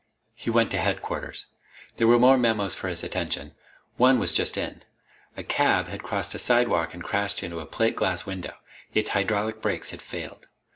[0.33, 1.45] He went to Headquarters.
[1.97, 3.53] There were more memos for his attention.
[3.97, 4.81] One was just in.
[5.37, 8.55] A cab had crossed a sidewalk and crashed into a plate glass window.
[8.95, 10.47] Its hydraulic brakes had failed.